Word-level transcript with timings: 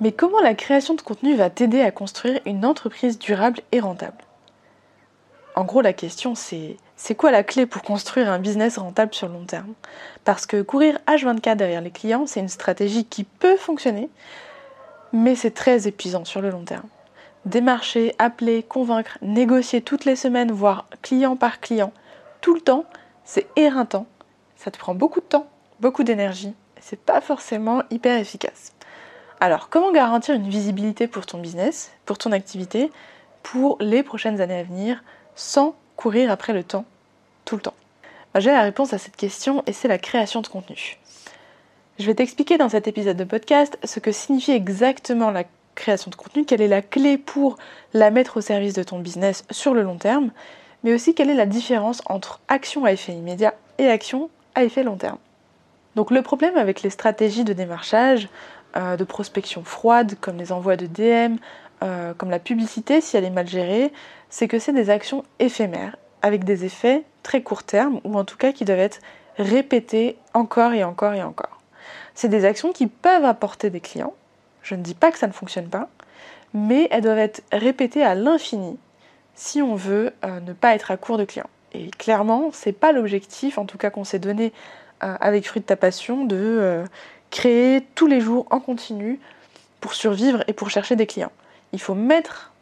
Mais 0.00 0.12
comment 0.12 0.40
la 0.40 0.54
création 0.54 0.94
de 0.94 1.00
contenu 1.00 1.36
va 1.36 1.50
t'aider 1.50 1.80
à 1.80 1.92
construire 1.92 2.40
une 2.46 2.66
entreprise 2.66 3.18
durable 3.18 3.60
et 3.70 3.80
rentable? 3.80 4.18
En 5.54 5.64
gros, 5.64 5.80
la 5.82 5.92
question 5.92 6.34
c'est 6.34 6.76
c'est 6.96 7.14
quoi 7.14 7.30
la 7.30 7.42
clé 7.42 7.66
pour 7.66 7.82
construire 7.82 8.30
un 8.30 8.38
business 8.38 8.78
rentable 8.78 9.14
sur 9.14 9.28
le 9.28 9.34
long 9.34 9.44
terme? 9.44 9.74
Parce 10.24 10.46
que 10.46 10.62
courir 10.62 10.98
H24 11.06 11.56
derrière 11.56 11.80
les 11.80 11.90
clients, 11.90 12.26
c'est 12.26 12.40
une 12.40 12.48
stratégie 12.48 13.04
qui 13.04 13.24
peut 13.24 13.56
fonctionner, 13.56 14.10
mais 15.12 15.34
c'est 15.34 15.52
très 15.52 15.86
épuisant 15.86 16.24
sur 16.24 16.40
le 16.40 16.50
long 16.50 16.64
terme. 16.64 16.88
Démarcher, 17.46 18.14
appeler, 18.18 18.62
convaincre, 18.62 19.18
négocier 19.22 19.80
toutes 19.80 20.04
les 20.04 20.16
semaines, 20.16 20.50
voire 20.50 20.88
client 21.02 21.36
par 21.36 21.60
client, 21.60 21.92
tout 22.40 22.54
le 22.54 22.60
temps, 22.60 22.84
c'est 23.24 23.46
éreintant. 23.56 24.06
Ça 24.56 24.70
te 24.70 24.78
prend 24.78 24.94
beaucoup 24.94 25.20
de 25.20 25.26
temps, 25.26 25.46
beaucoup 25.80 26.04
d'énergie, 26.04 26.54
c'est 26.80 27.00
pas 27.00 27.20
forcément 27.20 27.82
hyper 27.90 28.18
efficace. 28.18 28.73
Alors, 29.44 29.68
comment 29.68 29.92
garantir 29.92 30.34
une 30.34 30.48
visibilité 30.48 31.06
pour 31.06 31.26
ton 31.26 31.36
business, 31.36 31.92
pour 32.06 32.16
ton 32.16 32.32
activité, 32.32 32.90
pour 33.42 33.76
les 33.78 34.02
prochaines 34.02 34.40
années 34.40 34.58
à 34.58 34.62
venir, 34.62 35.04
sans 35.34 35.74
courir 35.96 36.30
après 36.30 36.54
le 36.54 36.64
temps, 36.64 36.86
tout 37.44 37.56
le 37.56 37.60
temps? 37.60 37.74
Bah, 38.32 38.40
J'ai 38.40 38.52
la 38.52 38.62
réponse 38.62 38.94
à 38.94 38.98
cette 38.98 39.16
question 39.16 39.62
et 39.66 39.74
c'est 39.74 39.86
la 39.86 39.98
création 39.98 40.40
de 40.40 40.46
contenu. 40.46 40.96
Je 41.98 42.06
vais 42.06 42.14
t'expliquer 42.14 42.56
dans 42.56 42.70
cet 42.70 42.88
épisode 42.88 43.18
de 43.18 43.24
podcast 43.24 43.78
ce 43.84 44.00
que 44.00 44.12
signifie 44.12 44.52
exactement 44.52 45.30
la 45.30 45.44
création 45.74 46.10
de 46.10 46.16
contenu, 46.16 46.46
quelle 46.46 46.62
est 46.62 46.66
la 46.66 46.80
clé 46.80 47.18
pour 47.18 47.58
la 47.92 48.10
mettre 48.10 48.38
au 48.38 48.40
service 48.40 48.72
de 48.72 48.82
ton 48.82 48.98
business 48.98 49.44
sur 49.50 49.74
le 49.74 49.82
long 49.82 49.98
terme, 49.98 50.30
mais 50.84 50.94
aussi 50.94 51.14
quelle 51.14 51.28
est 51.28 51.34
la 51.34 51.44
différence 51.44 52.00
entre 52.06 52.40
action 52.48 52.86
à 52.86 52.92
effet 52.92 53.12
immédiat 53.12 53.52
et 53.76 53.90
action 53.90 54.30
à 54.54 54.64
effet 54.64 54.84
long 54.84 54.96
terme. 54.96 55.18
Donc 55.96 56.10
le 56.10 56.22
problème 56.22 56.56
avec 56.56 56.82
les 56.82 56.88
stratégies 56.88 57.44
de 57.44 57.52
démarchage, 57.52 58.28
euh, 58.76 58.96
de 58.96 59.04
prospection 59.04 59.62
froide, 59.62 60.16
comme 60.20 60.36
les 60.36 60.50
envois 60.50 60.76
de 60.76 60.86
DM, 60.86 61.36
euh, 61.84 62.12
comme 62.14 62.30
la 62.30 62.40
publicité, 62.40 63.00
si 63.00 63.16
elle 63.16 63.24
est 63.24 63.30
mal 63.30 63.46
gérée, 63.46 63.92
c'est 64.30 64.48
que 64.48 64.58
c'est 64.58 64.72
des 64.72 64.90
actions 64.90 65.22
éphémères, 65.38 65.96
avec 66.22 66.42
des 66.42 66.64
effets 66.64 67.04
très 67.22 67.40
court 67.40 67.62
terme, 67.62 68.00
ou 68.02 68.18
en 68.18 68.24
tout 68.24 68.36
cas 68.36 68.50
qui 68.50 68.64
doivent 68.64 68.80
être 68.80 68.98
répétées 69.38 70.16
encore 70.32 70.72
et 70.72 70.82
encore 70.82 71.12
et 71.12 71.22
encore. 71.22 71.60
C'est 72.16 72.28
des 72.28 72.44
actions 72.44 72.72
qui 72.72 72.88
peuvent 72.88 73.24
apporter 73.24 73.70
des 73.70 73.78
clients, 73.78 74.14
je 74.62 74.74
ne 74.74 74.82
dis 74.82 74.94
pas 74.94 75.12
que 75.12 75.18
ça 75.18 75.28
ne 75.28 75.32
fonctionne 75.32 75.68
pas, 75.68 75.88
mais 76.52 76.88
elles 76.90 77.02
doivent 77.02 77.18
être 77.18 77.42
répétées 77.52 78.02
à 78.02 78.16
l'infini 78.16 78.76
si 79.36 79.62
on 79.62 79.76
veut 79.76 80.12
euh, 80.24 80.40
ne 80.40 80.52
pas 80.52 80.74
être 80.74 80.90
à 80.90 80.96
court 80.96 81.18
de 81.18 81.24
clients. 81.24 81.50
Et 81.74 81.90
clairement, 81.90 82.50
c'est 82.52 82.72
pas 82.72 82.90
l'objectif, 82.90 83.56
en 83.56 83.66
tout 83.66 83.78
cas 83.78 83.90
qu'on 83.90 84.04
s'est 84.04 84.18
donné 84.18 84.52
avec 85.00 85.46
Fruit 85.46 85.60
de 85.60 85.66
ta 85.66 85.76
passion, 85.76 86.24
de 86.24 86.84
créer 87.34 87.84
tous 87.96 88.06
les 88.06 88.20
jours 88.20 88.46
en 88.50 88.60
continu 88.60 89.18
pour 89.80 89.94
survivre 89.94 90.44
et 90.46 90.52
pour 90.52 90.70
chercher 90.70 90.94
des 90.94 91.06
clients. 91.06 91.32
Il 91.72 91.80
faut 91.80 91.96
mettre 91.96 92.52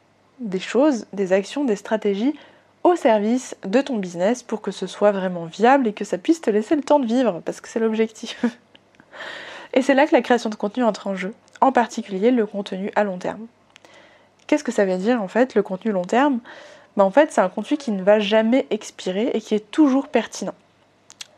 des 0.40 0.58
choses, 0.58 1.04
des 1.12 1.34
actions, 1.34 1.64
des 1.64 1.76
stratégies 1.76 2.34
au 2.82 2.96
service 2.96 3.54
de 3.66 3.82
ton 3.82 3.98
business 3.98 4.42
pour 4.42 4.62
que 4.62 4.70
ce 4.70 4.86
soit 4.86 5.12
vraiment 5.12 5.44
viable 5.44 5.88
et 5.88 5.92
que 5.92 6.06
ça 6.06 6.16
puisse 6.16 6.40
te 6.40 6.48
laisser 6.48 6.74
le 6.74 6.82
temps 6.82 7.00
de 7.00 7.06
vivre, 7.06 7.42
parce 7.44 7.60
que 7.60 7.68
c'est 7.68 7.80
l'objectif. 7.80 8.42
et 9.74 9.82
c'est 9.82 9.92
là 9.92 10.06
que 10.06 10.14
la 10.14 10.22
création 10.22 10.48
de 10.48 10.54
contenu 10.54 10.84
entre 10.84 11.06
en 11.06 11.16
jeu, 11.16 11.34
en 11.60 11.70
particulier 11.70 12.30
le 12.30 12.46
contenu 12.46 12.90
à 12.96 13.04
long 13.04 13.18
terme. 13.18 13.46
Qu'est-ce 14.46 14.64
que 14.64 14.72
ça 14.72 14.86
veut 14.86 14.96
dire 14.96 15.20
en 15.20 15.28
fait, 15.28 15.54
le 15.54 15.62
contenu 15.62 15.92
long 15.92 16.06
terme? 16.06 16.40
Ben, 16.96 17.04
En 17.04 17.10
fait, 17.10 17.30
c'est 17.30 17.42
un 17.42 17.50
contenu 17.50 17.76
qui 17.76 17.90
ne 17.90 18.02
va 18.02 18.20
jamais 18.20 18.66
expirer 18.70 19.32
et 19.34 19.42
qui 19.42 19.54
est 19.54 19.70
toujours 19.70 20.08
pertinent. 20.08 20.54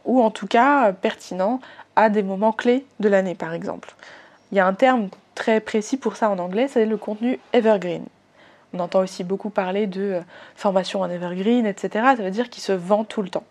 Ou 0.05 0.23
en 0.23 0.31
tout 0.31 0.47
cas 0.47 0.93
pertinent 0.93 1.61
à 1.97 2.10
des 2.10 2.22
moments 2.22 2.53
clés 2.53 2.84
de 3.00 3.09
l'année, 3.09 3.34
par 3.34 3.53
exemple. 3.53 3.94
Il 4.53 4.56
y 4.56 4.60
a 4.60 4.66
un 4.66 4.75
terme 4.75 5.09
très 5.34 5.60
précis 5.60 5.97
pour 5.97 6.16
ça 6.16 6.31
en 6.31 6.38
anglais, 6.38 6.69
c'est 6.69 6.87
le 6.87 6.97
contenu 6.97 7.38
evergreen. 7.53 8.05
On 8.72 8.81
entend 8.81 9.00
aussi 9.00 9.25
beaucoup 9.25 9.50
parler 9.50 9.87
de 9.87 10.03
euh, 10.03 10.21
formation 10.56 11.00
en 11.00 11.10
evergreen, 11.10 11.66
etc. 11.66 11.88
Ça 12.16 12.22
veut 12.22 12.31
dire 12.31 12.50
qu'il 12.50 12.62
se 12.62 12.72
vend 12.72 13.05
tout 13.05 13.22
le 13.22 13.28
temps. 13.28 13.44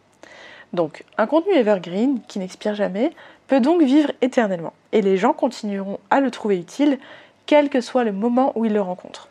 Donc, 0.73 1.03
un 1.17 1.27
contenu 1.27 1.53
evergreen 1.53 2.19
qui 2.27 2.39
n'expire 2.39 2.75
jamais 2.75 3.11
peut 3.47 3.59
donc 3.59 3.81
vivre 3.81 4.11
éternellement. 4.21 4.73
Et 4.91 5.01
les 5.01 5.17
gens 5.17 5.33
continueront 5.33 5.99
à 6.09 6.19
le 6.19 6.31
trouver 6.31 6.57
utile, 6.57 6.97
quel 7.45 7.69
que 7.69 7.79
soit 7.79 8.03
le 8.03 8.11
moment 8.11 8.51
où 8.55 8.65
ils 8.65 8.73
le 8.73 8.81
rencontrent. 8.81 9.29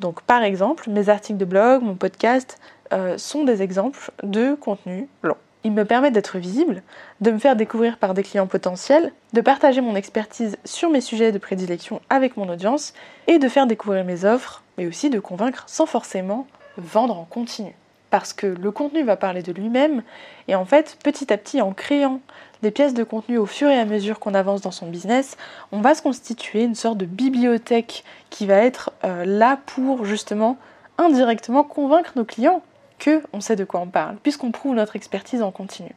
Donc, 0.00 0.22
par 0.22 0.42
exemple, 0.42 0.88
mes 0.90 1.08
articles 1.08 1.38
de 1.38 1.44
blog, 1.44 1.82
mon 1.82 1.94
podcast 1.94 2.58
euh, 2.92 3.18
sont 3.18 3.44
des 3.44 3.62
exemples 3.62 4.10
de 4.22 4.54
contenu 4.54 5.08
long. 5.22 5.36
Il 5.64 5.72
me 5.72 5.84
permet 5.84 6.10
d'être 6.10 6.38
visible, 6.38 6.82
de 7.20 7.30
me 7.30 7.38
faire 7.38 7.56
découvrir 7.56 7.98
par 7.98 8.14
des 8.14 8.22
clients 8.22 8.46
potentiels, 8.46 9.12
de 9.32 9.40
partager 9.40 9.80
mon 9.80 9.96
expertise 9.96 10.56
sur 10.64 10.88
mes 10.88 11.00
sujets 11.00 11.32
de 11.32 11.38
prédilection 11.38 12.00
avec 12.10 12.36
mon 12.36 12.48
audience 12.48 12.94
et 13.26 13.38
de 13.38 13.48
faire 13.48 13.66
découvrir 13.66 14.04
mes 14.04 14.24
offres, 14.24 14.62
mais 14.76 14.86
aussi 14.86 15.10
de 15.10 15.18
convaincre 15.18 15.64
sans 15.66 15.86
forcément 15.86 16.46
vendre 16.76 17.18
en 17.18 17.24
continu. 17.24 17.74
Parce 18.10 18.32
que 18.32 18.46
le 18.46 18.70
contenu 18.70 19.02
va 19.02 19.16
parler 19.16 19.42
de 19.42 19.52
lui-même 19.52 20.02
et 20.46 20.54
en 20.54 20.64
fait, 20.64 20.96
petit 21.02 21.32
à 21.32 21.36
petit, 21.36 21.60
en 21.60 21.72
créant 21.72 22.20
des 22.62 22.70
pièces 22.70 22.94
de 22.94 23.04
contenu 23.04 23.36
au 23.36 23.46
fur 23.46 23.68
et 23.68 23.78
à 23.78 23.84
mesure 23.84 24.18
qu'on 24.18 24.34
avance 24.34 24.60
dans 24.60 24.70
son 24.70 24.86
business, 24.86 25.36
on 25.72 25.80
va 25.80 25.94
se 25.94 26.02
constituer 26.02 26.62
une 26.62 26.74
sorte 26.74 26.98
de 26.98 27.04
bibliothèque 27.04 28.04
qui 28.30 28.46
va 28.46 28.56
être 28.56 28.92
euh, 29.04 29.24
là 29.24 29.58
pour 29.66 30.04
justement 30.04 30.56
indirectement 30.96 31.64
convaincre 31.64 32.12
nos 32.16 32.24
clients 32.24 32.62
que 32.98 33.22
on 33.32 33.40
sait 33.40 33.56
de 33.56 33.64
quoi 33.64 33.80
on 33.80 33.86
parle, 33.86 34.16
puisqu'on 34.22 34.50
prouve 34.50 34.74
notre 34.74 34.96
expertise 34.96 35.42
en 35.42 35.50
continu. 35.50 35.90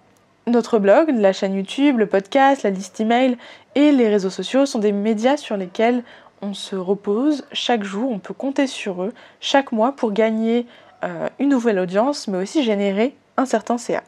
Notre 0.47 0.79
blog, 0.79 1.09
la 1.09 1.33
chaîne 1.33 1.55
YouTube, 1.55 1.99
le 1.99 2.07
podcast, 2.07 2.63
la 2.63 2.71
liste 2.71 2.99
email 2.99 3.37
et 3.75 3.91
les 3.91 4.09
réseaux 4.09 4.29
sociaux 4.29 4.65
sont 4.65 4.79
des 4.79 4.91
médias 4.91 5.37
sur 5.37 5.55
lesquels 5.55 6.03
on 6.41 6.53
se 6.53 6.75
repose 6.75 7.45
chaque 7.51 7.83
jour, 7.83 8.09
on 8.11 8.19
peut 8.19 8.33
compter 8.33 8.65
sur 8.65 9.03
eux 9.03 9.13
chaque 9.39 9.71
mois 9.71 9.91
pour 9.91 10.11
gagner 10.11 10.65
euh, 11.03 11.29
une 11.39 11.49
nouvelle 11.49 11.79
audience, 11.79 12.27
mais 12.27 12.39
aussi 12.39 12.63
générer 12.63 13.15
un 13.37 13.45
certain 13.45 13.77
CA. 13.77 14.03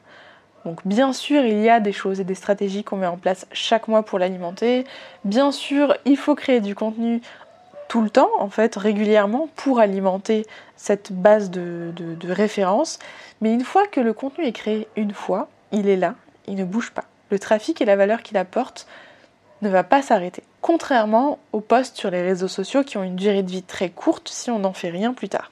Donc 0.66 0.80
bien 0.86 1.14
sûr, 1.14 1.44
il 1.44 1.60
y 1.60 1.70
a 1.70 1.80
des 1.80 1.92
choses 1.92 2.20
et 2.20 2.24
des 2.24 2.36
stratégies 2.36 2.84
qu'on 2.84 2.98
met 2.98 3.08
en 3.08 3.18
place 3.18 3.46
chaque 3.52 3.88
mois 3.88 4.04
pour 4.04 4.18
l'alimenter. 4.18 4.86
Bien 5.26 5.52
sûr, 5.52 5.96
il 6.06 6.18
faut 6.18 6.36
créer 6.36 6.62
du 6.62 6.74
contenu 6.74 7.22
tout 7.94 8.02
le 8.02 8.10
temps, 8.10 8.32
en 8.40 8.50
fait, 8.50 8.76
régulièrement, 8.76 9.50
pour 9.56 9.80
alimenter 9.80 10.48
cette 10.78 11.12
base 11.12 11.52
de, 11.52 11.94
référence. 12.28 12.98
Mais 13.40 13.54
une 13.54 13.64
fois 13.64 13.86
que 13.86 14.02
le 14.02 14.14
contenu 14.14 14.46
est 14.46 14.52
créé 14.52 14.88
une 14.96 15.14
fois, 15.14 15.48
il 15.72 15.88
est 15.88 15.96
là, 15.96 16.16
il 16.48 16.56
ne 16.56 16.64
bouge 16.64 16.90
pas. 16.90 17.04
Le 17.30 17.38
trafic 17.38 17.82
et 17.82 17.86
la 17.86 17.96
valeur 17.96 18.24
qu'il 18.24 18.36
apporte 18.38 18.88
ne 19.62 19.70
va 19.70 19.84
pas 19.84 20.02
s'arrêter. 20.02 20.42
Contrairement 20.60 21.38
aux 21.52 21.60
posts 21.60 21.96
sur 21.96 22.10
les 22.10 22.24
réseaux 22.24 22.48
sociaux 22.48 22.84
qui 22.84 22.98
ont 22.98 23.04
une 23.04 23.16
durée 23.16 23.44
de 23.44 23.52
vie 23.52 23.62
très 23.62 23.90
courte 23.92 24.28
si 24.28 24.50
on 24.50 24.58
n'en 24.58 24.74
fait 24.74 24.90
rien 24.90 25.14
plus 25.14 25.30
tard. 25.30 25.52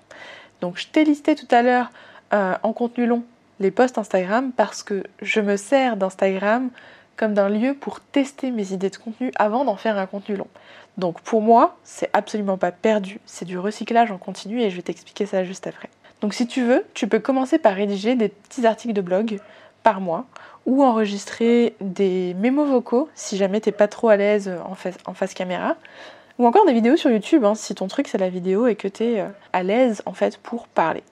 Donc 0.62 0.80
je 0.80 0.88
t'ai 0.88 1.04
listé 1.04 1.36
tout 1.36 1.48
à 1.52 1.62
l'heure 1.62 1.92
euh, 2.34 2.56
en 2.64 2.74
contenu 2.74 3.06
long 3.06 3.24
les 3.60 3.70
posts 3.70 4.00
Instagram 4.00 4.52
parce 4.52 4.82
que 4.82 5.04
je 5.22 5.42
me 5.42 5.58
sers 5.58 5.96
d'Instagram 5.96 6.72
comme 7.18 7.36
d'un 7.36 7.50
lieu 7.50 7.76
pour 7.76 8.00
tester 8.00 8.50
mes 8.50 8.74
idées 8.74 8.90
de 8.90 8.98
contenu 8.98 9.32
avant 9.36 9.64
d'en 9.64 9.76
faire 9.76 10.00
un 10.00 10.08
contenu 10.08 10.36
long. 10.36 10.48
Donc 10.98 11.22
pour 11.22 11.42
moi, 11.42 11.78
c'est 11.84 12.10
absolument 12.14 12.58
pas 12.58 12.72
perdu, 12.72 13.20
c'est 13.26 13.46
du 13.46 13.58
recyclage 13.58 14.12
en 14.12 14.18
continu 14.18 14.62
et 14.62 14.70
je 14.70 14.76
vais 14.76 14.82
t'expliquer 14.82 15.26
ça 15.26 15.44
juste 15.44 15.68
après. 15.68 15.90
Donc 16.22 16.34
si 16.34 16.48
tu 16.48 16.64
veux, 16.64 16.86
tu 16.94 17.08
peux 17.08 17.20
commencer 17.20 17.58
par 17.58 17.74
rédiger 17.74 18.16
des 18.16 18.30
petits 18.30 18.66
articles 18.66 18.94
de 18.94 19.02
blog 19.02 19.40
par 19.84 20.02
mois 20.02 20.26
ou 20.66 20.84
enregistrer 20.84 21.76
des 21.82 22.36
mémos 22.36 22.70
vocaux 22.70 23.10
si 23.16 23.38
jamais 23.38 23.62
t'es 23.62 23.72
pas 23.72 23.88
trop 23.88 24.10
à 24.10 24.18
l'aise 24.18 24.52
en 24.66 24.76
face, 24.76 24.98
en 25.06 25.14
face 25.14 25.34
caméra 25.34 25.76
Ou 26.38 26.46
encore 26.46 26.66
des 26.66 26.74
vidéos 26.74 26.98
sur 26.98 27.10
YouTube, 27.10 27.44
hein, 27.46 27.56
si 27.56 27.74
ton 27.74 27.88
truc 27.88 28.08
c'est 28.08 28.20
la 28.20 28.30
vidéo 28.30 28.68
et 28.68 28.76
que 28.76 28.88
tu 28.88 29.04
es 29.04 29.22
euh, 29.22 29.28
à 29.54 29.64
l'aise 29.64 30.04
en 30.06 30.14
fait 30.14 30.38
pour 30.38 30.68
parler. 30.68 31.04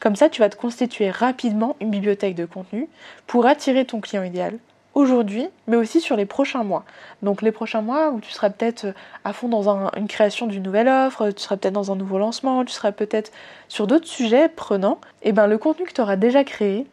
Comme 0.00 0.14
ça, 0.14 0.28
tu 0.28 0.40
vas 0.40 0.48
te 0.48 0.56
constituer 0.56 1.10
rapidement 1.10 1.76
une 1.80 1.90
bibliothèque 1.90 2.36
de 2.36 2.44
contenu 2.44 2.88
pour 3.26 3.46
attirer 3.46 3.84
ton 3.84 4.00
client 4.00 4.22
idéal 4.22 4.58
aujourd'hui, 4.98 5.48
mais 5.68 5.76
aussi 5.76 6.00
sur 6.00 6.16
les 6.16 6.26
prochains 6.26 6.64
mois. 6.64 6.84
Donc 7.22 7.40
les 7.40 7.52
prochains 7.52 7.82
mois 7.82 8.10
où 8.10 8.20
tu 8.20 8.32
seras 8.32 8.50
peut-être 8.50 8.86
euh, 8.86 8.92
à 9.24 9.32
fond 9.32 9.48
dans 9.48 9.68
une 9.96 10.08
création 10.08 10.48
d'une 10.48 10.64
nouvelle 10.64 10.88
offre, 10.88 11.30
tu 11.30 11.40
seras 11.40 11.56
peut-être 11.56 11.74
dans 11.74 11.92
un 11.92 11.96
nouveau 11.96 12.18
lancement, 12.18 12.64
tu 12.64 12.72
seras 12.72 12.90
peut-être 12.90 13.30
sur 13.68 13.86
d'autres 13.86 14.08
sujets 14.08 14.48
prenants, 14.48 14.98
eh 15.22 15.30
ben 15.30 15.46
le 15.46 15.56
contenu 15.56 15.86
que 15.86 15.92
tu 15.92 16.00
auras 16.00 16.16
déjà 16.16 16.42
créé 16.42 16.84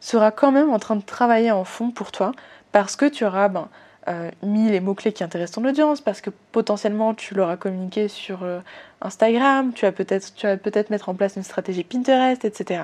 sera 0.00 0.30
quand 0.30 0.52
même 0.52 0.68
en 0.70 0.78
train 0.78 0.96
de 0.96 1.02
travailler 1.02 1.50
en 1.50 1.64
fond 1.64 1.90
pour 1.90 2.12
toi 2.12 2.32
parce 2.72 2.94
que 2.94 3.06
tu 3.06 3.24
auras 3.24 3.48
ben, 3.48 3.68
euh, 4.08 4.30
mis 4.42 4.68
les 4.68 4.80
mots-clés 4.80 5.12
qui 5.12 5.24
intéressent 5.24 5.62
ton 5.62 5.68
audience, 5.68 6.02
parce 6.02 6.20
que 6.20 6.30
potentiellement 6.52 7.14
tu 7.14 7.34
l'auras 7.34 7.56
communiqué 7.56 8.06
sur 8.06 8.42
euh, 8.42 8.60
Instagram, 9.00 9.72
tu 9.74 9.86
vas 9.86 9.92
peut-être 9.92 10.56
peut 10.58 10.84
mettre 10.90 11.08
en 11.08 11.14
place 11.14 11.36
une 11.36 11.42
stratégie 11.42 11.84
Pinterest, 11.84 12.44
etc. 12.44 12.82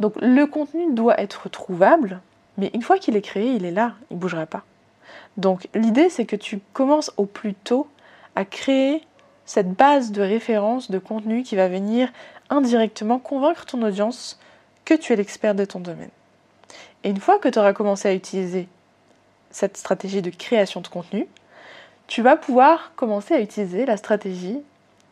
Donc 0.00 0.14
le 0.22 0.46
contenu 0.46 0.94
doit 0.94 1.20
être 1.20 1.48
trouvable, 1.50 2.20
mais 2.58 2.70
une 2.74 2.82
fois 2.82 2.98
qu'il 2.98 3.16
est 3.16 3.22
créé, 3.22 3.54
il 3.54 3.64
est 3.64 3.70
là, 3.70 3.94
il 4.10 4.16
ne 4.16 4.20
bougera 4.20 4.46
pas. 4.46 4.64
Donc 5.36 5.68
l'idée 5.74 6.10
c'est 6.10 6.26
que 6.26 6.36
tu 6.36 6.60
commences 6.72 7.12
au 7.16 7.26
plus 7.26 7.54
tôt 7.54 7.86
à 8.36 8.44
créer 8.44 9.02
cette 9.44 9.72
base 9.72 10.12
de 10.12 10.22
référence 10.22 10.90
de 10.90 10.98
contenu 10.98 11.42
qui 11.42 11.56
va 11.56 11.68
venir 11.68 12.10
indirectement 12.50 13.18
convaincre 13.18 13.66
ton 13.66 13.82
audience 13.82 14.38
que 14.84 14.94
tu 14.94 15.12
es 15.12 15.16
l'expert 15.16 15.54
de 15.54 15.64
ton 15.64 15.80
domaine. 15.80 16.10
Et 17.04 17.10
une 17.10 17.20
fois 17.20 17.38
que 17.38 17.48
tu 17.48 17.58
auras 17.58 17.72
commencé 17.72 18.08
à 18.08 18.14
utiliser 18.14 18.68
cette 19.50 19.76
stratégie 19.76 20.22
de 20.22 20.30
création 20.30 20.80
de 20.80 20.88
contenu, 20.88 21.26
tu 22.06 22.22
vas 22.22 22.36
pouvoir 22.36 22.92
commencer 22.94 23.34
à 23.34 23.40
utiliser 23.40 23.86
la 23.86 23.96
stratégie 23.96 24.58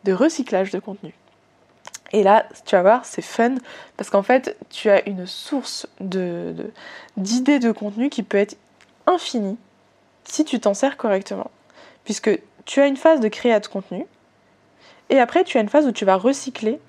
de 0.03 0.13
recyclage 0.13 0.71
de 0.71 0.79
contenu. 0.79 1.13
Et 2.13 2.23
là, 2.23 2.45
tu 2.65 2.75
vas 2.75 2.81
voir, 2.81 3.05
c'est 3.05 3.21
fun 3.21 3.55
parce 3.97 4.09
qu'en 4.09 4.23
fait, 4.23 4.57
tu 4.69 4.89
as 4.89 5.07
une 5.07 5.25
source 5.25 5.87
d'idées 6.01 7.59
de, 7.59 7.71
contenu 7.71 8.09
qui 8.09 8.23
peut 8.23 8.37
être 8.37 8.57
infinie 9.07 9.57
si 10.25 10.43
tu 10.43 10.59
t'en 10.59 10.73
sers 10.73 10.97
correctement. 10.97 11.51
Puisque 12.03 12.31
tu 12.65 12.81
as 12.81 12.87
une 12.87 12.97
phase 12.97 13.19
de 13.19 13.27
créa 13.27 13.59
de 13.59 13.67
contenu 13.67 14.05
et 15.11 15.19
après, 15.19 15.43
tu 15.43 15.57
as 15.57 15.61
une 15.61 15.69
phase 15.69 15.85
où 15.85 15.91
tu 15.91 16.05
vas 16.05 16.15
recycler. 16.15 16.79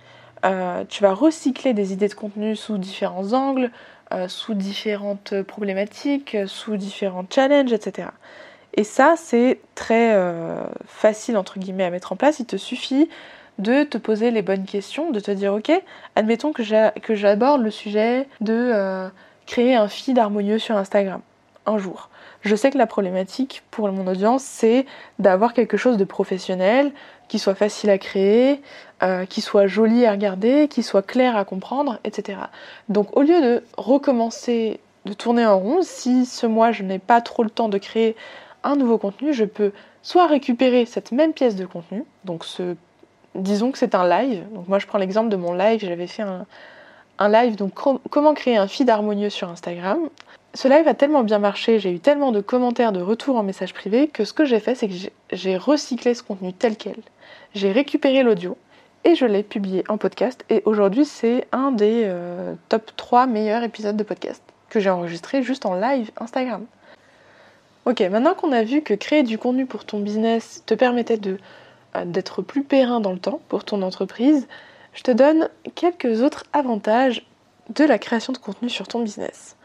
Euh, 0.45 0.85
tu 0.89 1.03
vas 1.03 1.13
recycler 1.13 1.75
des 1.75 1.93
idées 1.93 2.09
de 2.09 2.15
contenu 2.15 2.57
sous 2.57 2.79
différents 2.79 3.33
angles, 3.33 3.71
euh, 4.13 4.29
sous 4.29 4.55
différentes 4.55 5.43
problématiques, 5.43 6.37
sous 6.47 6.77
différents 6.77 7.25
challenges, 7.29 7.73
etc. 7.73 8.09
Et 8.75 8.85
ça, 8.85 9.15
c'est 9.17 9.61
très 9.75 10.15
euh, 10.15 10.63
facile, 10.87 11.37
entre 11.37 11.59
guillemets, 11.59 11.85
à 11.85 11.91
mettre 11.91 12.13
en 12.13 12.17
place. 12.17 12.39
Il 12.39 12.47
te 12.47 12.57
suffit 12.57 13.09
de 13.63 13.85
te 13.85 13.99
poser 13.99 14.31
les 14.31 14.43
bonnes 14.43 14.65
questions, 14.65 15.11
de 15.11 15.21
te 15.21 15.31
dire, 15.31 15.55
ok, 15.55 15.71
admettons 16.17 16.53
que 16.53 17.15
j'aborde 17.15 17.63
le 17.63 17.71
sujet 17.71 18.29
de 18.41 18.53
euh, 18.53 19.09
créer 19.47 19.75
un 19.75 19.89
feed 19.89 20.19
harmonieux 20.19 20.59
sur 20.59 20.77
Instagram 20.77 21.21
un 21.67 21.79
jour. 21.79 22.09
Je 22.43 22.57
sais 22.57 22.71
que 22.71 22.79
la 22.79 22.87
problématique 22.87 23.63
pour 23.71 23.91
mon 23.93 24.07
audience, 24.07 24.43
c'est 24.43 24.87
d'avoir 25.19 25.53
quelque 25.53 25.77
chose 25.77 25.97
de 25.97 26.05
professionnel, 26.05 26.93
qui 27.29 27.39
soit 27.39 27.55
facile 27.55 27.91
à 27.91 27.99
créer, 27.99 28.61
euh, 29.03 29.25
qui 29.27 29.41
soit 29.41 29.67
joli 29.67 30.05
à 30.05 30.11
regarder, 30.11 30.69
qui 30.69 30.83
soit 30.83 31.03
clair 31.03 31.37
à 31.37 31.45
comprendre, 31.45 31.99
etc. 32.05 32.39
Donc 32.89 33.17
au 33.17 33.23
lieu 33.23 33.41
de 33.41 33.65
recommencer 33.77 34.81
de 35.05 35.13
tourner 35.13 35.47
en 35.47 35.59
rond, 35.59 35.79
si 35.83 36.27
ce 36.27 36.47
mois 36.47 36.73
je 36.73 36.83
n'ai 36.83 36.99
pas 36.99 37.21
trop 37.21 37.43
le 37.43 37.51
temps 37.51 37.69
de 37.69 37.79
créer 37.79 38.17
un 38.65 38.77
nouveau 38.77 38.99
contenu, 38.99 39.33
je 39.33 39.45
peux 39.45 39.73
soit 40.03 40.27
récupérer 40.27 40.85
cette 40.85 41.13
même 41.13 41.33
pièce 41.33 41.57
de 41.57 41.65
contenu, 41.65 42.05
donc 42.25 42.45
ce, 42.45 42.77
disons 43.35 43.73
que 43.73 43.79
c'est 43.79 43.95
un 43.95 44.09
live, 44.09 44.45
donc 44.53 44.69
moi 44.69 44.79
je 44.79 44.87
prends 44.87 44.99
l'exemple 44.99 45.29
de 45.29 45.37
mon 45.37 45.55
live, 45.55 45.81
j'avais 45.81 46.07
fait 46.07 46.23
un, 46.23 47.29
live, 47.29 47.57
donc 47.57 47.73
comment 47.75 48.35
créer 48.35 48.57
un 48.57 48.67
feed 48.67 48.91
harmonieux 48.91 49.31
sur 49.31 49.49
Instagram. 49.49 50.09
Ce 50.55 50.69
live 50.69 50.87
a 50.89 50.95
tellement 50.95 51.23
bien 51.23 51.39
marché, 51.39 51.79
j'ai 51.79 51.93
eu 51.93 52.01
tellement 52.01 52.33
de 52.33 52.41
commentaires, 52.41 52.93
de 52.93 53.01
retours 53.01 53.37
en 53.37 53.43
message 53.43 53.73
privé, 53.73 54.09
que 54.09 54.25
ce 54.25 54.33
que 54.33 54.45
j'ai 54.45 54.61
fait, 54.61 54.75
c'est 54.75 54.89
que 54.89 54.95
j'ai 55.31 55.57
recyclé 55.57 56.15
ce 56.15 56.23
contenu 56.23 56.53
tel 56.53 56.77
quel. 56.77 56.97
J'ai 57.55 57.73
récupéré 57.73 58.23
l'audio, 58.23 58.57
et 59.05 59.15
je 59.15 59.25
l'ai 59.25 59.43
publié 59.43 59.85
en 59.89 59.99
podcast. 59.99 60.45
Et 60.51 60.63
aujourd'hui, 60.65 61.05
c'est 61.05 61.47
un 61.53 61.73
des 61.73 62.03
euh, 62.05 62.55
top 62.69 62.93
3 62.97 63.27
meilleurs 63.27 63.63
épisodes 63.63 63.97
de 63.97 64.05
podcast 64.05 64.43
que 64.69 64.81
j'ai 64.81 64.91
enregistré 64.91 65.43
juste 65.43 65.67
en 65.67 65.75
live 65.75 66.11
Instagram. 66.19 66.65
Ok, 67.85 68.01
maintenant 68.01 68.35
qu'on 68.35 68.53
a 68.53 68.63
vu 68.63 68.83
que 68.83 68.95
créer 68.95 69.23
du 69.23 69.39
contenu 69.39 69.67
pour 69.67 69.85
ton 69.85 70.01
business 70.01 70.63
te 70.67 70.75
permettait 70.75 71.17
de, 71.17 71.39
d'être 72.05 72.43
plus 72.43 72.65
périn 72.65 73.01
dans 73.01 73.13
le 73.13 73.19
temps 73.19 73.41
pour 73.49 73.65
ton 73.65 73.83
entreprise, 73.83 74.47
je 74.93 75.03
te 75.03 75.11
donne 75.11 75.49
quelques 75.75 76.23
autres 76.23 76.45
avantages 76.53 77.27
de 77.71 77.85
la 77.85 77.99
création 77.99 78.33
de 78.33 78.39
contenu 78.39 78.69
sur 78.69 78.89
ton 78.89 79.01
business. 79.01 79.57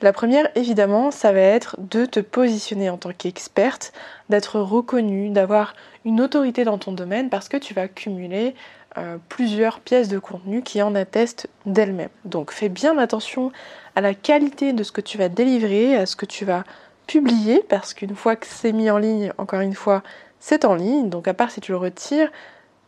La 0.00 0.12
première, 0.12 0.48
évidemment, 0.56 1.12
ça 1.12 1.30
va 1.30 1.40
être 1.40 1.76
de 1.78 2.06
te 2.06 2.18
positionner 2.18 2.90
en 2.90 2.96
tant 2.96 3.12
qu'experte, 3.12 3.92
d'être 4.30 4.58
reconnue, 4.58 5.30
d'avoir 5.30 5.74
une 6.04 6.20
autorité 6.20 6.64
dans 6.64 6.78
ton 6.78 6.90
domaine 6.90 7.30
parce 7.30 7.48
que 7.48 7.56
tu 7.56 7.72
vas 7.72 7.86
cumuler 7.86 8.56
euh, 8.98 9.18
plusieurs 9.28 9.78
pièces 9.78 10.08
de 10.08 10.18
contenu 10.18 10.62
qui 10.62 10.82
en 10.82 10.96
attestent 10.96 11.48
d'elles-mêmes. 11.66 12.08
Donc 12.24 12.50
fais 12.50 12.68
bien 12.68 12.98
attention 12.98 13.52
à 13.94 14.00
la 14.00 14.12
qualité 14.12 14.72
de 14.72 14.82
ce 14.82 14.90
que 14.90 15.00
tu 15.00 15.18
vas 15.18 15.28
délivrer, 15.28 15.94
à 15.94 16.06
ce 16.06 16.16
que 16.16 16.26
tu 16.26 16.44
vas 16.44 16.64
publier, 17.06 17.64
parce 17.68 17.94
qu'une 17.94 18.16
fois 18.16 18.34
que 18.34 18.46
c'est 18.46 18.72
mis 18.72 18.90
en 18.90 18.98
ligne, 18.98 19.32
encore 19.38 19.60
une 19.60 19.74
fois, 19.74 20.02
c'est 20.42 20.64
en 20.66 20.74
ligne. 20.74 21.08
Donc 21.08 21.28
à 21.28 21.34
part 21.34 21.50
si 21.50 21.60
tu 21.60 21.72
le 21.72 21.78
retires, 21.78 22.30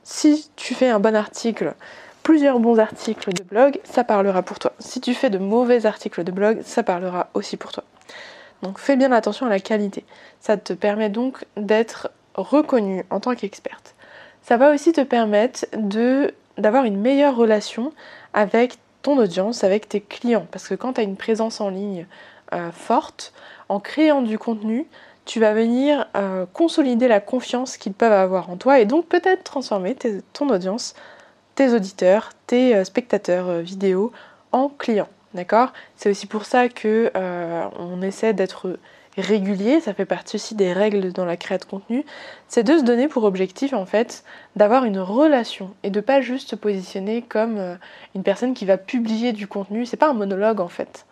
si 0.02 0.50
tu 0.56 0.74
fais 0.74 0.90
un 0.90 0.98
bon 0.98 1.14
article, 1.16 1.74
plusieurs 2.22 2.58
bons 2.58 2.78
articles 2.78 3.32
de 3.32 3.44
blog, 3.44 3.80
ça 3.84 4.04
parlera 4.04 4.42
pour 4.42 4.58
toi. 4.58 4.72
Si 4.80 5.00
tu 5.00 5.14
fais 5.14 5.30
de 5.30 5.38
mauvais 5.38 5.86
articles 5.86 6.24
de 6.24 6.32
blog, 6.32 6.60
ça 6.64 6.82
parlera 6.82 7.28
aussi 7.32 7.56
pour 7.56 7.72
toi. 7.72 7.84
Donc 8.62 8.78
fais 8.78 8.96
bien 8.96 9.12
attention 9.12 9.46
à 9.46 9.50
la 9.50 9.60
qualité. 9.60 10.04
Ça 10.40 10.56
te 10.56 10.72
permet 10.72 11.08
donc 11.08 11.44
d'être 11.56 12.10
reconnu 12.34 13.04
en 13.10 13.20
tant 13.20 13.34
qu'experte. 13.34 13.94
Ça 14.42 14.56
va 14.56 14.74
aussi 14.74 14.92
te 14.92 15.00
permettre 15.00 15.66
de 15.76 16.34
d'avoir 16.58 16.84
une 16.84 17.00
meilleure 17.00 17.34
relation 17.34 17.92
avec 18.32 18.78
ton 19.02 19.16
audience, 19.18 19.64
avec 19.64 19.88
tes 19.88 20.00
clients. 20.00 20.46
Parce 20.50 20.68
que 20.68 20.74
quand 20.74 20.94
tu 20.94 21.00
as 21.00 21.04
une 21.04 21.16
présence 21.16 21.60
en 21.60 21.68
ligne 21.68 22.06
euh, 22.52 22.70
forte, 22.70 23.32
en 23.68 23.80
créant 23.80 24.22
du 24.22 24.38
contenu, 24.38 24.86
tu 25.24 25.40
vas 25.40 25.54
venir 25.54 26.06
euh, 26.16 26.46
consolider 26.52 27.08
la 27.08 27.20
confiance 27.20 27.76
qu'ils 27.76 27.92
peuvent 27.92 28.12
avoir 28.12 28.50
en 28.50 28.56
toi 28.56 28.80
et 28.80 28.84
donc 28.84 29.06
peut-être 29.06 29.42
transformer 29.42 29.96
ton 30.32 30.48
audience 30.48 30.94
tes 31.54 31.72
auditeurs, 31.72 32.30
tes 32.48 32.74
euh, 32.74 32.84
spectateurs 32.84 33.48
euh, 33.48 33.60
vidéo 33.60 34.12
en 34.52 34.68
clients. 34.68 35.08
C'est 35.96 36.10
aussi 36.10 36.26
pour 36.26 36.44
ça 36.44 36.68
que 36.68 37.10
on 37.16 38.02
essaie 38.02 38.34
d'être 38.34 38.78
régulier, 39.18 39.80
ça 39.80 39.92
fait 39.92 40.04
partie 40.04 40.36
aussi 40.36 40.54
des 40.54 40.72
règles 40.72 41.12
dans 41.12 41.24
la 41.24 41.36
création 41.36 41.66
de 41.66 41.70
contenu, 41.70 42.04
c'est 42.46 42.62
de 42.62 42.78
se 42.78 42.84
donner 42.84 43.08
pour 43.08 43.24
objectif 43.24 43.72
en 43.72 43.84
fait 43.84 44.22
d'avoir 44.54 44.84
une 44.84 45.00
relation 45.00 45.74
et 45.82 45.90
de 45.90 46.00
pas 46.00 46.20
juste 46.20 46.50
se 46.50 46.54
positionner 46.54 47.22
comme 47.22 47.76
une 48.14 48.22
personne 48.22 48.54
qui 48.54 48.64
va 48.64 48.78
publier 48.78 49.32
du 49.32 49.48
contenu, 49.48 49.86
c'est 49.86 49.96
pas 49.96 50.08
un 50.08 50.14
monologue 50.14 50.60
en 50.60 50.68
fait. 50.68 51.04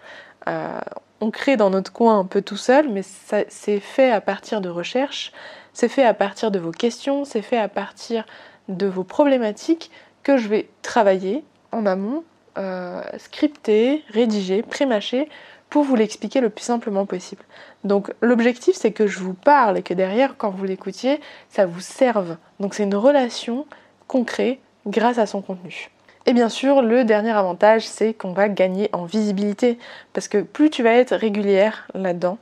On 1.23 1.31
crée 1.31 1.57
dans 1.57 1.71
notre 1.71 1.93
coin 1.93 2.19
un 2.19 2.25
peu 2.25 2.43
tout 2.43 2.57
seul, 2.57 2.89
mais 2.89 3.03
c'est 3.03 3.79
fait 3.79 4.11
à 4.11 4.21
partir 4.21 4.61
de 4.61 4.69
recherches, 4.69 5.33
c'est 5.73 5.89
fait 5.89 6.05
à 6.05 6.15
partir 6.15 6.51
de 6.51 6.59
vos 6.59 6.73
questions, 6.73 7.25
c'est 7.25 7.43
fait 7.43 7.59
à 7.59 7.69
partir 7.69 8.27
de 8.69 8.87
vos 8.87 9.05
problématiques 9.05 9.93
que 10.25 10.37
je 10.37 10.49
vais 10.49 10.69
travailler 10.83 11.45
en 11.71 11.87
amont, 11.87 12.25
euh, 12.59 13.03
scripter, 13.19 14.03
rédiger, 14.09 14.63
prémâcher 14.63 15.29
pour 15.71 15.85
vous 15.85 15.95
l'expliquer 15.95 16.41
le 16.41 16.51
plus 16.51 16.65
simplement 16.65 17.07
possible. 17.07 17.45
Donc 17.85 18.13
l'objectif 18.21 18.75
c'est 18.75 18.93
que 18.93 19.07
je 19.07 19.21
vous 19.21 19.35
parle 19.35 19.79
et 19.79 19.83
que 19.83 19.95
derrière 19.95 20.37
quand 20.37 20.51
vous 20.51 20.65
l'écoutiez, 20.65 21.21
ça 21.49 21.67
vous 21.67 21.81
serve. 21.81 22.37
Donc 22.59 22.75
c'est 22.75 22.83
une 22.83 22.97
relation 22.97 23.65
concrète 24.09 24.59
grâce 24.89 25.19
à 25.19 25.27
son 25.27 25.41
contenu. 25.41 25.92
Et 26.27 26.33
bien 26.33 26.49
sûr, 26.49 26.83
le 26.83 27.05
dernier 27.05 27.31
avantage, 27.31 27.87
c'est 27.87 28.15
qu'on 28.15 28.33
va 28.33 28.49
gagner 28.49 28.89
en 28.93 29.05
visibilité. 29.05 29.79
Parce 30.13 30.29
que 30.29 30.39
plus 30.39 30.71
tu 30.71 30.83
vas 30.83 30.93
être 30.93 31.15
régulière 31.15 31.89
là-dedans, 31.95 32.39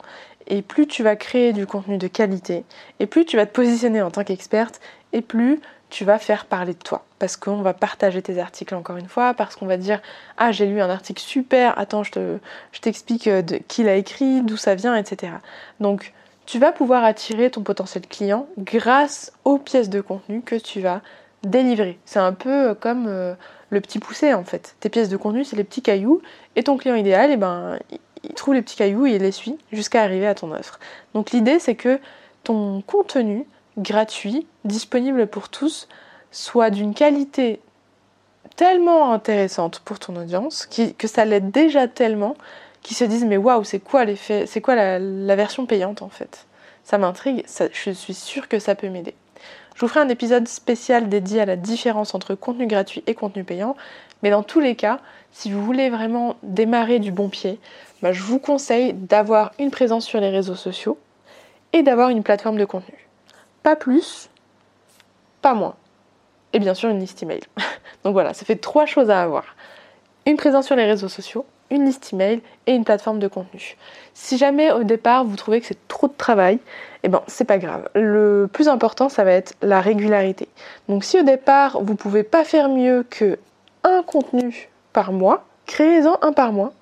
et 0.46 0.62
plus 0.62 0.87
tu 0.87 1.02
vas 1.02 1.16
créer 1.16 1.52
du 1.52 1.66
contenu 1.66 1.96
de 1.96 2.08
qualité, 2.08 2.64
et 2.99 3.06
plus 3.06 3.25
tu 3.25 3.37
vas 3.37 3.46
te 3.46 3.52
positionner 3.52 4.02
en 4.02 4.10
tant 4.10 4.25
qu'experte, 4.25 4.80
et 5.12 5.22
plus 5.22 5.60
tu 5.90 6.04
vas 6.04 6.18
faire 6.18 6.46
parler 6.46 6.72
de 6.72 6.78
toi. 6.78 7.04
Parce 7.18 7.37
qu'on 7.37 7.62
va 7.62 7.75
partager 7.75 8.22
tes 8.22 8.38
articles 8.38 8.75
encore 8.75 8.96
une 8.96 9.08
fois, 9.08 9.34
parce 9.34 9.56
qu'on 9.56 9.66
va 9.66 9.76
dire 9.76 10.00
Ah, 10.38 10.52
j'ai 10.52 10.66
lu 10.66 10.80
un 10.80 10.90
article 10.90 11.22
super, 11.22 11.78
attends, 11.78 12.02
je, 12.04 12.38
t'explique 12.80 13.26
euh, 13.26 13.42
qui 13.68 13.82
l'a 13.82 13.96
écrit, 13.96 14.42
d'où 14.42 14.56
ça 14.56 14.75
vient, 14.75 14.96
etc. 14.96 15.32
Donc, 15.80 16.12
tu 16.46 16.58
vas 16.58 16.72
pouvoir 16.72 17.04
attirer 17.04 17.50
ton 17.50 17.62
potentiel 17.62 18.06
client 18.06 18.46
grâce 18.58 19.32
aux 19.44 19.58
pièces 19.58 19.90
de 19.90 20.00
contenu 20.00 20.42
que 20.42 20.56
tu 20.56 20.80
vas 20.80 21.00
délivrer. 21.42 21.99
C'est 22.04 22.18
un 22.18 22.32
peu 22.32 22.70
euh, 22.70 22.75
comme 22.75 23.06
euh, 23.09 23.35
le 23.70 23.80
petit 23.80 23.99
poussé 23.99 24.35
en 24.35 24.44
fait. 24.44 24.76
Tes 24.80 24.88
pièces 24.88 25.09
de 25.09 25.16
contenu, 25.16 25.44
c'est 25.44 25.56
les 25.56 25.64
petits 25.64 25.82
cailloux, 25.82 26.20
et 26.56 26.62
ton 26.62 26.76
client 26.76 26.94
idéal, 26.94 27.30
eh 27.30 27.37
ben, 27.37 27.78
il 28.25 28.35
trouve 28.35 28.54
les 28.54 28.62
petits 28.62 28.76
cailloux 28.76 29.06
et 29.06 29.12
il 29.12 29.23
les 29.23 29.32
suit 29.32 29.59
jusqu'à 29.73 30.02
arriver 30.02 30.26
à 30.26 30.35
ton 30.35 30.52
offre. 30.52 30.78
Donc 31.14 31.30
l'idée, 31.30 31.59
c'est 31.59 31.75
que 31.75 31.99
ton 32.44 32.82
contenu 32.82 33.47
gratuit, 33.78 34.47
disponible 34.64 35.26
pour 35.26 35.49
tous, 35.49 35.88
soit 36.30 36.70
d'une 36.70 36.94
qualité 36.94 37.61
tellement 38.56 39.12
intéressante 39.12 39.80
pour 39.80 39.99
ton 39.99 40.16
audience, 40.16 40.66
que 40.66 41.09
ça 41.09 41.25
l'aide 41.25 41.50
déjà 41.50 41.88
tellement, 41.88 42.37
qu'ils 42.82 42.97
se 42.97 43.04
disent 43.04 43.25
mais 43.25 43.37
waouh, 43.37 43.64
c'est 43.64 43.78
quoi 43.78 44.04
l'effet, 44.04 44.47
c'est 44.47 44.61
quoi 44.61 44.75
la, 44.75 45.37
version 45.37 45.66
payante 45.66 46.02
en 46.02 46.09
fait? 46.09 46.47
Ça 46.85 46.99
m'intrigue, 46.99 47.44
je 47.73 47.90
suis 47.90 48.14
sûre 48.14 48.49
que 48.49 48.59
ça 48.59 48.75
peut 48.75 48.88
m'aider. 48.88 49.14
Je 49.75 49.80
vous 49.80 49.88
ferai 49.88 50.00
un 50.00 50.09
épisode 50.09 50.47
spécial 50.47 51.09
dédié 51.09 51.40
à 51.40 51.47
la 51.47 51.56
différence 51.56 52.14
entre 52.14 52.35
contenu 52.35 52.66
gratuit 52.66 53.02
et 53.06 53.14
contenu 53.14 53.44
payant, 53.44 53.76
mais 54.23 54.30
dans 54.30 54.42
tous 54.42 54.61
les 54.61 54.76
cas, 54.76 55.00
si 55.32 55.50
vous 55.50 55.64
voulez 55.64 55.90
vraiment 55.90 56.37
démarrer 56.42 56.99
du 56.99 57.12
bon 57.12 57.28
pied, 57.28 57.59
bah, 58.02 58.12
je 58.12 58.23
vous 58.23 58.38
conseille 58.38 58.92
d'avoir 58.92 59.52
une 59.59 59.70
présence 59.70 60.04
sur 60.04 60.20
les 60.20 60.30
réseaux 60.30 60.54
sociaux 60.54 60.99
et 61.73 61.82
d'avoir 61.82 62.11
une 62.11 62.23
plateforme 62.23 62.59
de 62.59 62.64
contenu. 62.64 63.09
Pas 63.62 63.76
plus, 63.76 64.28
pas 65.42 65.54
moins. 65.54 65.76
Et 66.52 66.59
bien 66.59 66.75
sûr 66.75 66.88
une 66.88 66.99
liste 66.99 67.23
email. 67.23 67.40
Donc 68.04 68.12
voilà, 68.12 68.35
ça 68.35 68.44
fait 68.44 68.56
trois 68.56 68.87
choses 68.87 69.11
à 69.11 69.23
avoir. 69.23 69.44
Une 70.26 70.37
présence 70.37 70.66
sur 70.66 70.76
les 70.76 70.85
réseaux 70.85 71.09
sociaux, 71.09 71.47
une 71.71 71.85
liste 71.85 72.12
email 72.12 72.41
et 72.67 72.75
une 72.75 72.85
plateforme 72.85 73.19
de 73.19 73.29
contenu. 73.29 73.77
Si 74.15 74.39
jamais 74.39 74.73
au 74.73 74.85
départ 74.85 75.25
vous 75.25 75.37
trouvez 75.37 75.61
que 75.61 75.67
c'est 75.67 75.89
trop 75.89 76.09
de 76.09 76.12
travail, 76.17 76.59
eh 77.03 77.09
ben 77.09 77.23
c'est 77.27 77.45
pas 77.45 77.59
grave. 77.59 77.89
Le 77.95 78.49
plus 78.53 78.69
important 78.69 79.09
ça 79.09 79.25
va 79.25 79.33
être 79.33 79.55
la 79.62 79.81
régularité. 79.81 80.49
Donc 80.89 81.05
si 81.05 81.19
au 81.19 81.23
départ 81.23 81.81
vous 81.83 81.95
pouvez 81.95 82.23
pas 82.23 82.45
faire 82.45 82.69
mieux 82.69 83.05
que 83.09 83.39
un 83.85 84.03
contenu 84.03 84.69
par 84.93 85.12
mois, 85.12 85.45
créez-en 85.67 86.19
un 86.23 86.33
par 86.33 86.53
mois. 86.53 86.73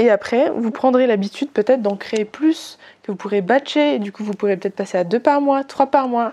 Et 0.00 0.10
après, 0.10 0.50
vous 0.50 0.72
prendrez 0.72 1.06
l'habitude 1.06 1.50
peut-être 1.50 1.80
d'en 1.80 1.96
créer 1.96 2.24
plus, 2.24 2.78
que 3.02 3.12
vous 3.12 3.16
pourrez 3.16 3.42
batcher, 3.42 3.94
et 3.94 3.98
du 4.00 4.10
coup 4.10 4.24
vous 4.24 4.32
pourrez 4.32 4.56
peut-être 4.56 4.74
passer 4.74 4.98
à 4.98 5.04
deux 5.04 5.20
par 5.20 5.40
mois, 5.40 5.62
trois 5.62 5.86
par 5.86 6.08
mois, 6.08 6.32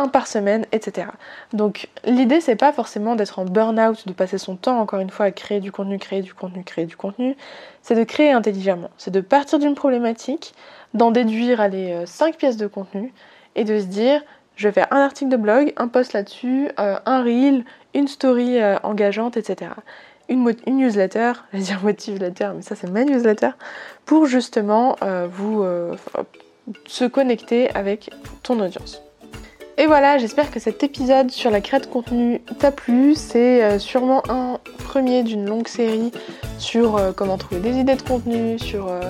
un 0.00 0.08
par 0.08 0.26
semaine, 0.26 0.66
etc. 0.72 1.08
Donc 1.52 1.88
l'idée 2.04 2.40
c'est 2.40 2.56
pas 2.56 2.72
forcément 2.72 3.16
d'être 3.16 3.38
en 3.38 3.44
burn-out, 3.44 4.06
de 4.06 4.12
passer 4.12 4.38
son 4.38 4.56
temps 4.56 4.80
encore 4.80 5.00
une 5.00 5.10
fois 5.10 5.26
à 5.26 5.30
créer 5.30 5.60
du 5.60 5.72
contenu, 5.72 5.98
créer 5.98 6.22
du 6.22 6.34
contenu, 6.34 6.64
créer 6.64 6.86
du 6.86 6.96
contenu, 6.96 7.36
c'est 7.82 7.94
de 7.94 8.04
créer 8.04 8.32
intelligemment, 8.32 8.90
c'est 8.96 9.10
de 9.10 9.20
partir 9.20 9.58
d'une 9.58 9.74
problématique, 9.74 10.54
d'en 10.94 11.10
déduire 11.10 11.68
les 11.68 12.04
5 12.06 12.36
pièces 12.36 12.56
de 12.56 12.66
contenu 12.66 13.12
et 13.54 13.64
de 13.64 13.78
se 13.78 13.84
dire 13.84 14.22
je 14.60 14.68
vais 14.68 14.72
faire 14.72 14.88
un 14.90 15.00
article 15.00 15.30
de 15.30 15.38
blog, 15.38 15.72
un 15.78 15.88
post 15.88 16.12
là-dessus, 16.12 16.68
euh, 16.78 16.98
un 17.06 17.22
reel, 17.22 17.64
une 17.94 18.08
story 18.08 18.60
euh, 18.60 18.76
engageante, 18.82 19.38
etc. 19.38 19.70
Une, 20.28 20.54
une, 20.66 20.76
newsletter, 20.76 21.32
je 21.52 21.58
vais 21.58 21.64
dire 21.64 21.80
motivletter, 21.82 22.50
mais 22.54 22.62
ça 22.62 22.74
c'est 22.74 22.90
ma 22.90 23.04
newsletter, 23.04 23.52
pour 24.04 24.26
justement 24.26 24.96
euh, 25.02 25.26
vous 25.30 25.64
se 26.86 27.04
connecter 27.06 27.74
avec 27.74 28.10
ton 28.42 28.60
audience. 28.60 29.02
Et 29.78 29.86
voilà, 29.86 30.18
j'espère 30.18 30.50
que 30.50 30.60
cet 30.60 30.82
épisode 30.82 31.30
sur 31.30 31.50
la 31.50 31.60
création 31.60 31.88
de 31.88 31.92
contenu 31.92 32.40
t'a 32.58 32.70
plu. 32.70 33.14
C'est 33.14 33.62
euh, 33.62 33.78
sûrement 33.78 34.22
un 34.28 34.58
premier 34.84 35.22
d'une 35.22 35.46
longue 35.46 35.68
série 35.68 36.12
sur 36.58 36.96
euh, 36.96 37.12
comment 37.14 37.38
trouver 37.38 37.60
des 37.60 37.78
idées 37.78 37.94
de 37.94 38.02
contenu, 38.02 38.58
sur 38.58 38.88
euh, 38.88 39.00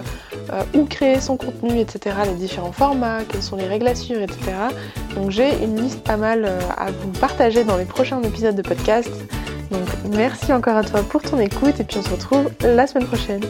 où 0.74 0.84
créer 0.84 1.20
son 1.20 1.36
contenu, 1.36 1.80
etc. 1.80 2.16
Les 2.24 2.34
différents 2.34 2.72
formats, 2.72 3.24
quelles 3.28 3.42
sont 3.42 3.56
les 3.56 3.66
règles 3.66 3.88
etc. 3.88 4.28
Donc 5.16 5.30
j'ai 5.30 5.50
une 5.64 5.80
liste 5.80 6.04
pas 6.04 6.16
mal 6.16 6.48
à 6.76 6.90
vous 6.90 7.10
partager 7.18 7.64
dans 7.64 7.76
les 7.76 7.84
prochains 7.84 8.22
épisodes 8.22 8.54
de 8.54 8.62
podcast. 8.62 9.10
Donc 9.70 9.88
merci 10.10 10.52
encore 10.52 10.76
à 10.76 10.84
toi 10.84 11.02
pour 11.02 11.22
ton 11.22 11.38
écoute 11.40 11.80
et 11.80 11.84
puis 11.84 11.98
on 11.98 12.02
se 12.02 12.10
retrouve 12.10 12.50
la 12.60 12.86
semaine 12.86 13.06
prochaine. 13.06 13.42